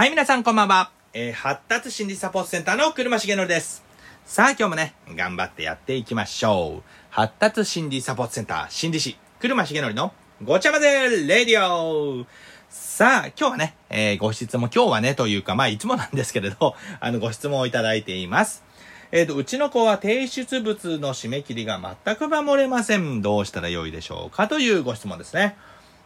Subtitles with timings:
[0.00, 0.92] はい、皆さんこんばんは。
[1.12, 3.84] えー、発達心理サポートセンターの車重則です。
[4.24, 6.82] さあ、今日もね、頑張ってやっていきましょう。
[7.10, 12.24] 発達心理サポートセンター心理師、車重則のごちゃ混ぜレディオ
[12.70, 18.64] さあ、今日はね、えー、ご質問、今日はね、というか、まあ、いつもなんですけれど、 あの、ご質問をいただいています。
[19.12, 23.20] えっ、と、うちの子は提出物の締め切りが全く守れません。
[23.20, 25.58] どうしたらよいでしょうかというご質問ですね。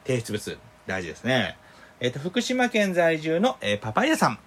[0.04, 0.58] 提出物、
[0.88, 1.58] 大事ですね。
[2.05, 4.39] えっ、と、福島県在住の、えパパイヤさん。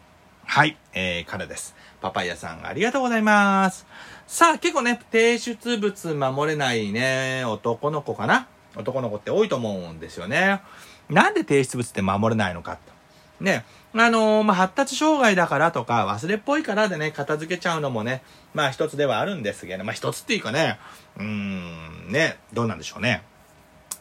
[0.46, 1.76] はい、えー、からです。
[2.02, 3.88] パパイヤさん、ありがとうございます。
[4.28, 8.48] さあ、結構ね、提出物守れないね、男の子かな？
[8.76, 10.62] 男の子って多いと思うんですよね。
[11.10, 12.78] なんで提出物って守れないのか
[13.40, 13.44] と。
[13.44, 18.22] ね、あのーまあ、発達障害だからとか、忘れっぽいからでね、片付けちゃうのもね、
[18.54, 20.78] まあ一つではあるんですけど、まあ一つっていうかね、
[21.18, 23.24] うーん、ね、どうなんでしょうね。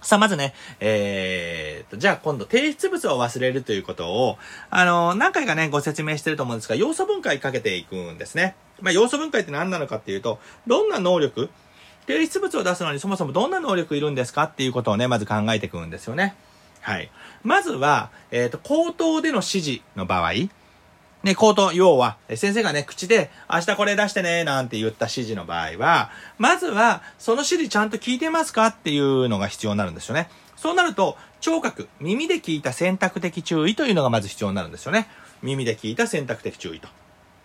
[0.06, 4.38] さあ、まずね、えーと、じゃあ今度、提出物を忘れるということを、
[4.70, 8.54] あのー何回かね、ご説明してると思うんですが、要素分解かけていくんですね。
[8.80, 11.50] まあ、要素分解って何なのかっていうと、どんな能力、
[12.06, 16.36] 提出物を出すのにそもそもどんな能力いるんですかっていうことをね、まず考えていくんですよね。
[16.82, 17.10] はい。
[17.42, 20.34] まずは、えっ、と、口頭での指示の場合、
[21.26, 30.30] ね、口頭、要は、先生がね、口で、明日これ出してね、なんて言った指示の場合は、まずは、その指示ちゃんと聞いてますかっていうのが必要になるんですよね。
[30.56, 35.08] そうなると、聴覚、耳で聞いた選択的注意というのがまず必要になるんですよね。
[35.42, 36.86] 耳で聞いた選択的注意と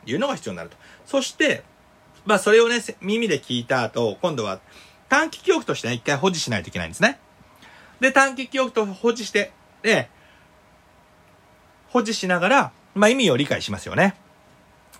[0.06, 0.78] いうのが必要になると。
[1.08, 1.64] そして、
[2.28, 4.60] まあ、それをね、耳で聞いた後、今度は
[5.10, 7.20] 短期記憶としてね、一回保持しないといけないんですね。
[8.00, 10.08] で、短期記憶と保持して、で、
[11.90, 14.16] 保持しながら、まあ、意味を理解しますよね。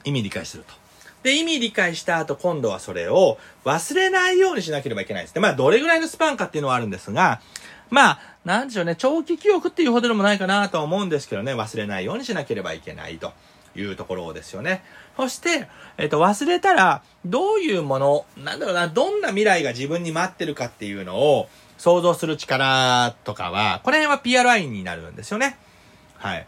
[0.04, 0.74] 意味理解すると。
[1.24, 5.42] で、意味理解した後、今度はそれを忘れないようにしなければいけないですね。
[5.42, 7.42] まあ、どれぐらいのスパンかっていうのはあるんですが、
[7.90, 13.34] まあ、なんでしょうね、長期記憶っていうほどでもないかなとは思うんですけどね、忘れないようにしなければいけないと
[13.76, 14.84] いうところですよね。
[15.16, 25.58] そして、えっ、と、忘れたら、どういうもの、なんだろうな、どんな未来が自分に待ってるかっていうのを想像する力とかは、この辺は PRI になるんですよね。
[26.18, 26.48] はい。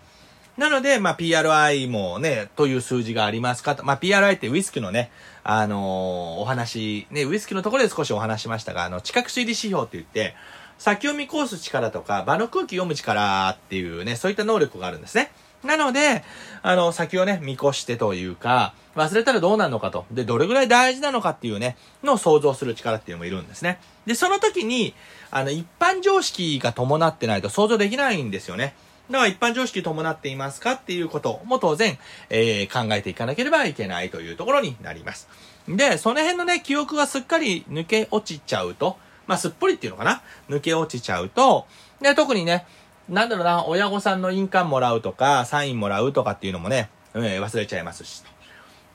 [0.57, 3.83] なので、まあ、PRI もね、という数字がありますかと。
[3.83, 5.11] まあ、PRI ってウイスキーのね、
[5.43, 10.35] あのーお話、ね、ウイスキーのところで少しお話しましたが、あの、知覚推理指標って言って、
[10.77, 15.31] 先を見越す力とか、場の空気読む力っていうね、そういった能力があるんですね。
[15.63, 16.23] なので、
[16.61, 20.05] あの、先をね、見越してというか、忘れたらどうなるのかと。
[20.11, 23.79] で、どれぐらい大事なのかっていうね、のを想像する力っていうのもいるんですね。
[24.05, 24.93] で、その時に、
[25.31, 28.75] あの、一般常識が伴ってないと想像できないんですよね。
[29.13, 31.99] だから一般常識伴っていますかっていうことも当然、
[32.31, 35.29] えー考えていかなければいけないというところになります。
[35.69, 38.97] で、その辺のね、記憶がすっかり抜け落ちちゃうと、
[39.27, 40.23] まあ、すっぽりっていうのかな？
[40.49, 41.67] 抜け落ちちゃうと、
[42.01, 42.65] で、特にね、
[43.07, 48.23] なんだろうな、親御さんの印鑑もらうとか、サインもらうとかっていうのもね、えー忘れちゃいますし。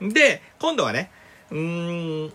[0.00, 1.12] で、今度はね、
[1.53, 2.33] うーん、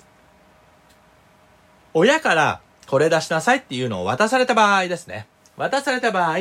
[1.93, 5.27] 親からこれ出しなさいっていうのを渡された場合ですね。
[5.57, 6.37] 渡された場合、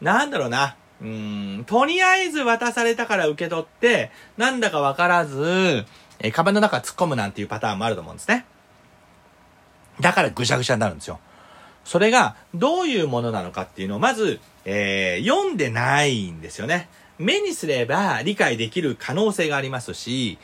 [0.00, 5.84] なんだろうな、うーん、とりあえず渡されたから受け取って、なんだかわからず、
[6.20, 8.44] えー、カバンの中突っ込むなんていうパターンもあると思うんですね。
[10.00, 11.20] だからぐしゃぐしゃになるんですよ。
[11.84, 16.88] それがどういうものなのかっていうのをまず、えー読んでないんですよね。
[17.18, 20.38] 目にすれば理解できる可能性がありますし、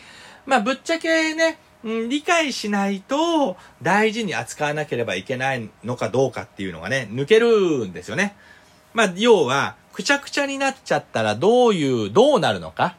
[0.46, 8.34] まあぶっちゃけね、うん理解しないと大事に扱わなければいけないのかどうかっていうのがね、抜けるんですよね。
[8.94, 12.96] まあ要は、くちゃくちゃになっちゃったらどういう、どうなるのか。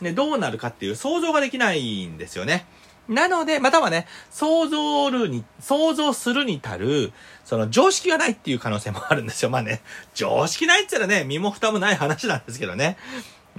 [0.00, 2.66] ね、どうなるかっていう想像ができないんですよね。
[3.08, 7.12] なので、またはね、想像るに、想像するに足る、
[7.44, 9.50] その常識がないっていう可能性もあるんですよ。
[9.50, 9.82] まあね、
[10.14, 12.96] 常識ないって言ったらね、身も蓋もない話なんですけどね。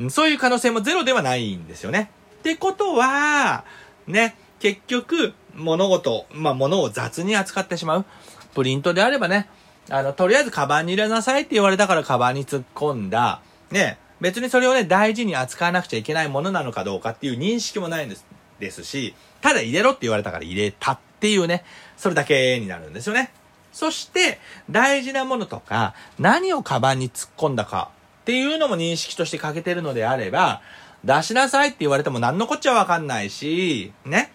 [0.10, 2.12] そういう可能性もゼロではないんですよね。
[2.40, 3.66] ってことは、
[4.08, 8.06] ね、結局、物事、まあ物を雑に扱ってしまう。
[8.54, 9.50] プリントであればね、
[9.90, 13.42] あの、とりあえずカバンに入れなさいって言われたからカバンに突っ込んだ。
[13.72, 18.26] ね、別にそれをね、大事に扱わなくちゃいけないものなのかどうかっていう認識もないんです、
[18.60, 21.64] ですし、ただ入れろって言われたから入れたっていうね、
[21.98, 23.32] それだけになるんですよね。
[23.74, 24.40] そして、
[24.70, 27.90] 大事なものとか、何をカバンに突っ込んだか
[28.22, 30.62] っていうのも認識として欠けてるのであれば、
[31.04, 34.32] 出しなさいって言われても何のこっちゃわかんないし、ね。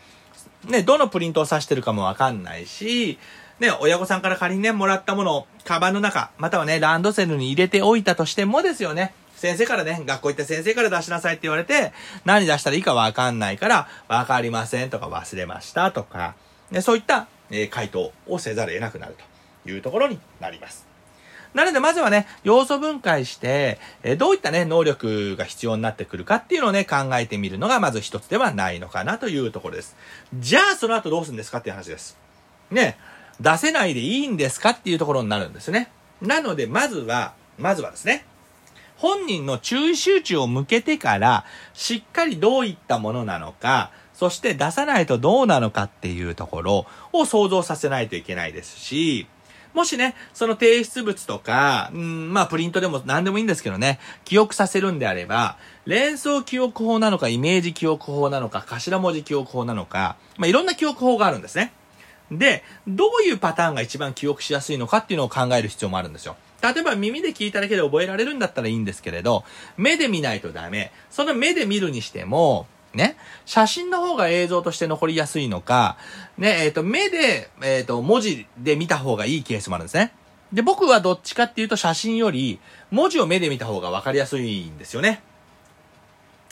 [0.67, 3.19] ね、どのプリントを指してるかもわかんないし、
[3.61, 9.15] ね、親御さんから仮にね、もらったものを、カバンの中、またはね、ランドセルに入れておいたとしてもですよね。
[9.37, 11.93] 先生からね、学校行った先生から出しなさいって言われて、
[12.25, 16.35] 何出したらいいかわかんないから、わかりませんとか忘れましたとか、
[16.71, 19.15] ね、そういった、えー回答をせざるを得なくなる
[19.65, 20.96] というところになります。
[21.57, 29.97] なので、まずはね、要素分解して、え、どういったね、能力が必要になってくるかっていうのをね、考えてみるのが、まず一つではないのかなというところです。
[30.35, 32.19] じゃあ、その後どうするんですかっていう話です。
[32.71, 32.99] ね、
[33.41, 35.91] 出せないでいいんですかっていうところになるんですね。
[36.21, 38.27] なので、まずは、まずはですね、
[38.99, 49.27] 本人の注意集中を向けてから、しっかりどういったものなのか、そして出さないとどうなのかっていうところを想像させないといけないですし、
[49.77, 61.75] もしね、その提出物とか、うん、まあプリントでも何でもいいんですけどね、記憶させるんであれば、連想記憶法なのか、イメージ記憶法なのか、頭文字記憶法なのか、まあいろんな記憶法があるんですね。
[62.31, 66.37] で、どういうパターンが一番記憶しやすいのかっていうのを考える必要もあるんですよ。
[66.63, 69.45] 例えば耳で聞いただけで覚えられるんだったらいいんですけれど、
[69.77, 70.91] 目で見ないとダメ。
[71.11, 75.97] その目で見るにしても、ね、写真の方が映像として残りやすいのか、
[76.39, 80.13] ね、えっ、ー、と、目で、えっ、ー、と、文字で見た方がいいケースもあるんですね。
[80.53, 82.59] で、僕はどっちかっていうと写真より、
[82.91, 85.23] 文字を目で見た方が分かりやすいんですよね。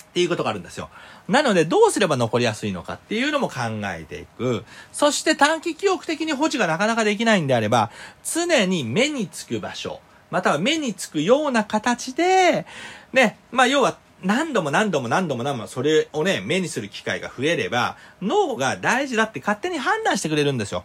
[0.02, 0.90] っていうことがあるんですよ。
[1.26, 3.54] なので、どうすれば残りやすいのかっていうのも考
[3.84, 4.64] えていく。
[4.92, 7.90] そして短期記憶的に保持がなかなかできないんであれば、
[8.22, 10.00] 常に目につく場所、
[10.30, 12.66] または目につくような形で、
[13.12, 20.84] ね、まあ要は何度も何度も何度も何度もそれをね、目にする機会が増えれば、脳が大事だって勝手に判断してくれるんですよ。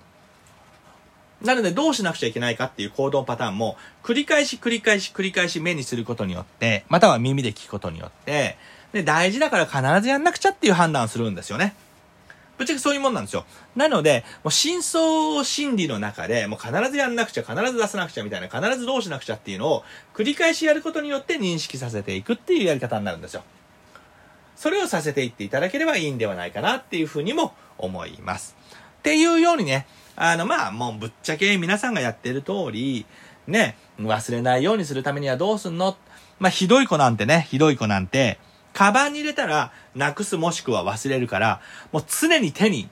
[1.42, 8.58] なのでどうしなくちゃいけないかっていう行動パターンも、繰り返し繰り返し繰り返し目にすることによって、または耳で聞くことによって、
[8.92, 11.76] で、大事だから必ずやんなくちゃっていう判断をするんですよね。
[12.60, 13.46] ぶっちゃけそういうもんなんですよ。
[13.76, 19.84] なので、もう真相心理の中で、もう必ずやんなくちゃ、必ず出さなくちゃみたいな、必ずどうしなくちゃっていうのを
[20.14, 23.44] 繰り返しやることによって認識させていくっていうやり方になるんですよ。
[24.58, 28.58] それをさせていっていただければいいんではないかなっていうふうにも思います。
[29.00, 33.06] っていうようにね、あの、まあ、もうぶっちゃけ皆さんがやってる通り、
[33.48, 35.96] ね、忘れないようにするためにはどうすんの？
[36.40, 38.38] まあ、ひどい子なんてね、ひどい子なんて、
[38.80, 41.60] カバンに入れたら、なくすもしくは忘れるから、
[41.92, 42.90] もう常に手に、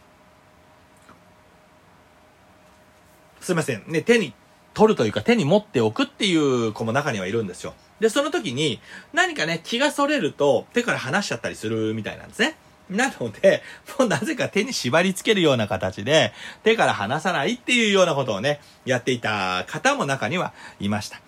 [3.40, 4.34] すいません、ね、手に
[4.74, 7.74] 取るというか手に持っておくっていう子も中にはいるんですよ。
[8.02, 8.82] で、その時に、
[9.14, 12.58] 何かね、気がそれると手から離しちゃったりするみたいなんですね。
[12.90, 13.64] なので、
[13.98, 20.52] もうなぜか手に縛り付けるような形で、手から離さないっていうようなことをね、やっていた方も中には
[20.82, 21.22] いました。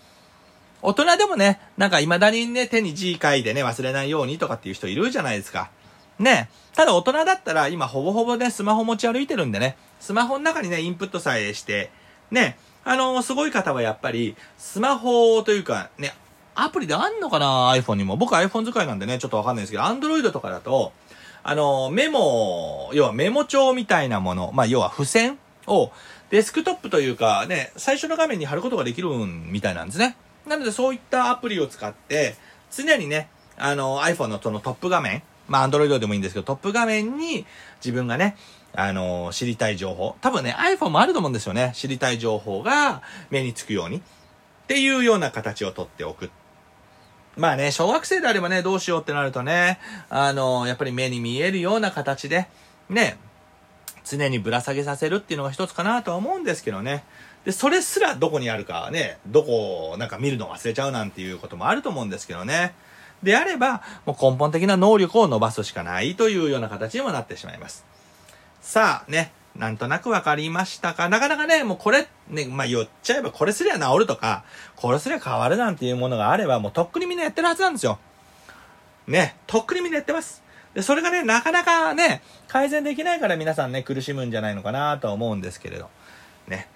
[0.81, 5.69] 大人でもね、なんか未だにね、手に字書いてね、忘れないようにとかっていう人いるじゃないですか。
[6.19, 6.49] ね。
[6.73, 11.91] ただ大人だったら今ほぼほぼね、スマホ持ち歩いてるんでね、スマホの中にね、インプットさえして、
[12.31, 16.13] ね、あのー、すごい方はやっぱり、スマホというか、ね、
[16.55, 18.15] アプリであんのかな ?iPhone にも。
[18.15, 20.93] 僕 iPhone 使いなんでね、ちょっとわかんないですけど、Android とかだと、
[21.43, 25.37] あのー、メモ、要はメモ帳みたいなもの、まあ、要は付箋
[25.67, 25.91] を、
[26.29, 30.15] デスクトップというかね、最初の画面に貼ることができるみたいなんですね。
[30.49, 32.35] なのでそういったアプリを使って、
[32.71, 37.45] 常にね、あの、iPhone のそのトップ画面、まあ Android でもいいんですけど、トップ画面に
[37.83, 38.35] 自分がね、
[38.73, 40.15] あの、知りたい情報。
[40.21, 41.71] 多分ね、iPhone もあると思うんですよね。
[41.75, 43.97] 知りたい情報が目につくように。
[43.97, 44.01] っ
[44.67, 46.31] ていうような形をとっておく。
[47.35, 49.79] まあね、小学生であればね、どうしようってなるとね、
[50.09, 52.47] あの、やっぱり目に見えるような形で、
[52.89, 53.17] ね、
[54.09, 57.03] 常にぶら下げさせるっていうのが一つかなとは思うんですけどね。
[57.45, 62.73] で、それすらどこにあるかね、どこをなんか見るの忘れちゃうなんていうこともあると思うんですけどね。
[63.23, 67.85] であれば、もう根本的な能力を伸ばすしかないというような形にもなってしまいます。
[68.61, 71.09] さあね、なんとなくわかりましたか？
[71.09, 74.43] なかなかね、もうこれ、ね、まあ言っちゃえばこれすりゃ治るとか、
[74.75, 77.99] これすりゃ変わるなんていうものがあれば、もうとっくにみんなやってるはずなんですよ。
[79.07, 80.43] ね、とっくにみんなやってます。
[80.73, 85.89] で、それがね、なかなかね、改善できないから皆さんね、苦しむんじゃないのかなと思うんですけれど。
[86.47, 86.67] ね。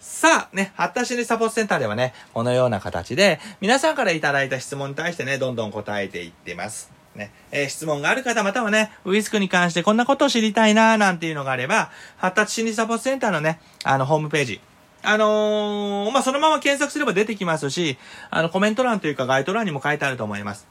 [0.00, 6.90] さあ、ね、発達心理サポートセンターではね、このような形で、皆さんからいただいた質問に対してね、どんどん答えていってます。
[7.14, 14.60] ね、えー、質問がある方またはね、ウィスクに関してこんなことを知りたいななんていうのがあれば、発達心理サポートセンターのね、あの、ホームページ、
[15.02, 17.98] あのー、まあ、そのまま検索すれば出てきますし、
[18.30, 20.66] あの、コメント欄というかガイド欄にも書いてあると思います。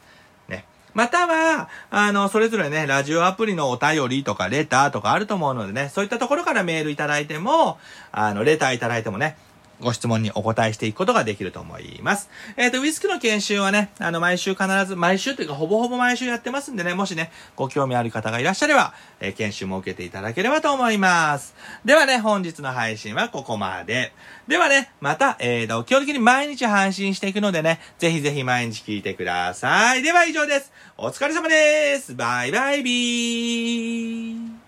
[0.93, 7.77] または、あの、それぞれね、ラジオアプリのお便りとか、レターとかあると思うのでね、そういったところからメールいただいても、
[8.11, 9.37] あの、レターいただいてもね、
[9.81, 12.29] ご質問にお答えしていくことができると思います。
[12.57, 21.55] えっ、ー、と、ウィスクの研修はね、あの、毎週必ず、毎週というか、ほぼほぼ毎週やってますんでね、もしね、ご興味ある方がいらっしゃれば、えー、研修も受けていただければと思います。
[21.83, 24.13] ではね、本日の配信はここまで。
[24.47, 30.03] ではね、また、えーと、基本的に毎日配信していくのでね、ぜひぜひ毎日聞いてください。
[30.03, 30.71] では以上です。
[30.97, 32.15] お疲れ様です。
[32.15, 34.60] バイバイビー。